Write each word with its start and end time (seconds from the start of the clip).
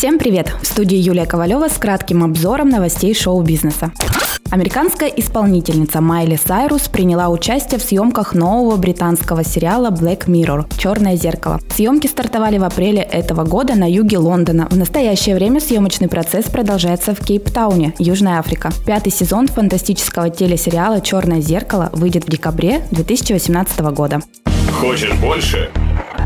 Всем 0.00 0.18
привет! 0.18 0.50
В 0.62 0.66
студии 0.66 0.96
Юлия 0.96 1.26
Ковалева 1.26 1.68
с 1.68 1.76
кратким 1.76 2.24
обзором 2.24 2.70
новостей 2.70 3.14
шоу-бизнеса. 3.14 3.92
Американская 4.50 5.10
исполнительница 5.10 6.00
Майли 6.00 6.36
Сайрус 6.42 6.88
приняла 6.88 7.28
участие 7.28 7.78
в 7.78 7.82
съемках 7.82 8.32
нового 8.32 8.78
британского 8.78 9.44
сериала 9.44 9.90
Black 9.90 10.24
Mirror 10.24 10.64
«Черное 10.78 11.16
зеркало». 11.16 11.60
Съемки 11.68 12.06
стартовали 12.06 12.56
в 12.56 12.64
апреле 12.64 13.02
этого 13.02 13.44
года 13.44 13.74
на 13.74 13.90
юге 13.90 14.16
Лондона. 14.16 14.68
В 14.70 14.76
настоящее 14.78 15.34
время 15.34 15.60
съемочный 15.60 16.08
процесс 16.08 16.46
продолжается 16.46 17.14
в 17.14 17.20
Кейптауне, 17.20 17.92
Южная 17.98 18.38
Африка. 18.38 18.70
Пятый 18.86 19.12
сезон 19.12 19.48
фантастического 19.48 20.30
телесериала 20.30 21.02
«Черное 21.02 21.42
зеркало» 21.42 21.90
выйдет 21.92 22.24
в 22.24 22.30
декабре 22.30 22.86
2018 22.90 23.80
года. 23.80 24.20
Хочешь 24.80 25.12
больше? 25.20 25.68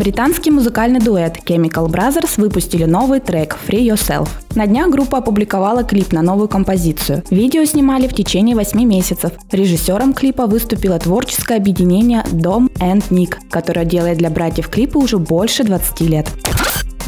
Британский 0.00 0.50
музыкальный 0.50 0.98
дуэт 0.98 1.40
Chemical 1.44 1.86
Brothers 1.86 2.40
выпустили 2.40 2.84
новый 2.84 3.20
трек 3.20 3.58
Free 3.68 3.84
Yourself. 3.84 4.30
На 4.54 4.66
днях 4.66 4.88
группа 4.88 5.18
опубликовала 5.18 5.84
клип 5.84 6.12
на 6.12 6.22
новую 6.22 6.48
композицию. 6.48 7.22
Видео 7.28 7.66
снимали 7.66 8.08
в 8.08 8.14
течение 8.14 8.56
8 8.56 8.82
месяцев. 8.82 9.32
Режиссером 9.52 10.14
клипа 10.14 10.46
выступило 10.46 10.98
творческое 10.98 11.58
объединение 11.58 12.24
Dom 12.32 12.72
and 12.78 13.04
Nick, 13.10 13.34
которое 13.50 13.84
делает 13.84 14.16
для 14.16 14.30
братьев 14.30 14.70
клипы 14.70 14.98
уже 14.98 15.18
больше 15.18 15.64
20 15.64 16.00
лет. 16.00 16.28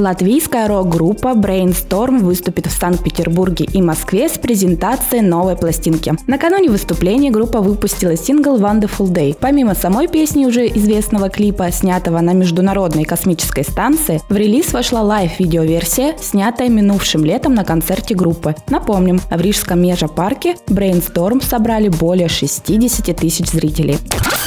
Латвийская 0.02 0.66
рок-группа 0.66 1.28
Brainstorm 1.28 2.18
выступит 2.18 2.66
в 2.66 2.72
Санкт-Петербурге 2.72 3.68
и 3.72 3.80
Москве 3.80 4.28
с 4.28 4.32
презентацией 4.32 5.22
новой 5.22 5.54
пластинки. 5.54 6.14
Накануне 6.26 6.70
выступления 6.70 7.30
группа 7.30 7.60
выпустила 7.60 8.16
сингл 8.16 8.58
Wonderful 8.58 9.12
Day. 9.12 9.36
Помимо 9.38 9.76
самой 9.76 10.08
песни 10.08 10.44
уже 10.44 10.66
известного 10.66 11.28
клипа, 11.28 11.70
снятого 11.70 12.20
на 12.20 12.32
Международной 12.32 13.04
космической 13.04 13.62
станции, 13.62 14.20
в 14.28 14.34
релиз 14.34 14.72
вошла 14.72 15.02
лайв-видеоверсия, 15.02 16.16
снятая 16.20 16.68
минувшим 16.68 17.24
летом 17.24 17.54
на 17.54 17.64
концерте 17.64 18.16
группы. 18.16 18.56
Напомним, 18.70 19.20
в 19.30 19.40
Рижском 19.40 19.80
межапарке 19.80 20.56
Brainstorm 20.66 21.40
собрали 21.44 21.88
более 21.88 22.28
60 22.28 23.16
тысяч 23.16 23.46
зрителей. 23.46 23.98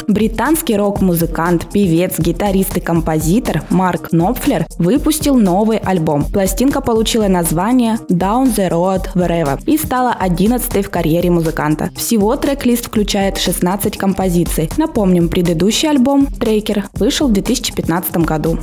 Британский 0.07 0.77
рок-музыкант, 0.77 1.67
певец, 1.71 2.19
гитарист 2.19 2.77
и 2.77 2.79
композитор 2.79 3.63
Марк 3.69 4.11
Нопфлер 4.11 4.65
выпустил 4.77 5.35
новый 5.35 5.77
альбом. 5.77 6.25
Пластинка 6.25 6.81
получила 6.81 7.27
название 7.27 7.99
Down 8.09 8.55
the 8.55 8.69
Road 8.69 9.13
Wherever 9.15 9.61
и 9.65 9.77
стала 9.77 10.13
11 10.13 10.85
в 10.85 10.89
карьере 10.89 11.29
музыканта. 11.29 11.89
Всего 11.95 12.35
трек-лист 12.35 12.87
включает 12.87 13.37
16 13.37 13.97
композиций. 13.97 14.69
Напомним, 14.77 15.29
предыдущий 15.29 15.89
альбом 15.89 16.27
«Трекер» 16.27 16.85
вышел 16.93 17.27
в 17.27 17.33
2015 17.33 18.17
году. 18.17 18.59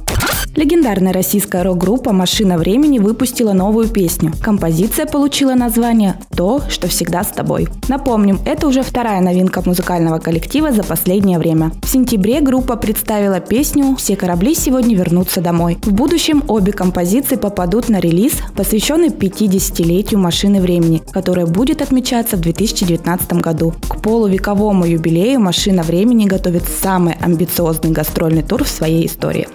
Легендарная 0.55 1.15
российская 1.15 1.63
рок-группа 1.63 2.13
«Машина 2.13 2.59
времени» 2.59 2.99
выпустила 2.99 3.55
новую 3.55 3.89
песню. 3.89 4.33
Композиция 4.43 5.07
получила 5.07 5.55
название 5.55 6.17
«То, 6.37 6.61
что 6.69 6.89
всегда 6.89 7.25
с 7.25 7.29
тобой». 7.29 7.69
Напомним, 7.89 8.39
это 8.45 8.69
уже 8.69 8.83
вторая 8.83 9.23
новинка 9.23 9.63
музыкального 9.65 10.19
коллектива 10.19 10.71
за 10.71 10.83
последнее 10.83 11.39
время. 11.39 11.73
В 11.83 11.89
сентябре 11.89 12.41
группа 12.43 12.77
представила 12.77 13.41
песню 13.41 13.97
«Все 13.97 14.15
корабли 14.15 14.55
сегодня 14.55 14.95
вернутся 14.95 15.41
домой». 15.41 15.79
В 15.83 15.93
будущем 15.95 16.45
обе 16.49 16.73
композиции 16.73 17.37
попадут 17.37 17.89
на 17.89 17.99
релиз, 17.99 18.35
посвященный 18.55 19.09
50-летию 19.09 20.21
«Машины 20.21 20.61
времени», 20.61 21.03
которая 21.13 21.47
будет 21.47 21.81
отмечаться 21.81 22.37
в 22.37 22.41
2019 22.41 23.33
году. 23.41 23.73
К 23.89 24.03
полувековому 24.03 24.85
юбилею 24.85 25.41
«Машина 25.41 25.83
времени» 25.83 26.27
готовит 26.27 26.65
самый 26.65 27.15
амбициозный 27.15 27.91
гастрольный 27.91 28.43
тур 28.43 28.65
в 28.65 28.69
своей 28.69 29.07
истории. 29.07 29.49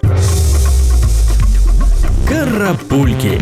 Карапульки. 2.28 3.40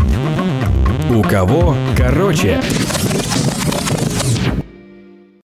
У 1.11 1.21
кого 1.23 1.77
короче? 1.97 2.61